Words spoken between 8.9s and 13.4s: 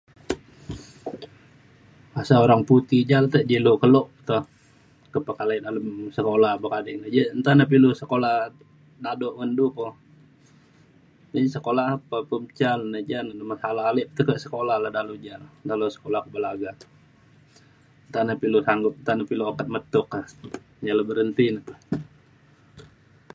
dado ngan du poh. ji sekula pe pum ca ni ja